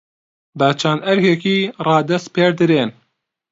[0.57, 2.91] بە چەند ئەرکێکی رادەسپێردرێن